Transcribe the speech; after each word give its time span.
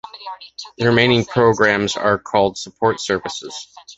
The 0.79 0.87
remaining 0.87 1.25
programs 1.25 1.95
are 1.95 2.17
called 2.17 2.57
support 2.57 2.99
services. 2.99 3.67